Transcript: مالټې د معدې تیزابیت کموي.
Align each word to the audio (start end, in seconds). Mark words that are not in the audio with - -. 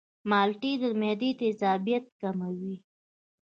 مالټې 0.29 0.73
د 0.81 0.83
معدې 0.99 1.29
تیزابیت 1.39 2.05
کموي. 2.21 2.75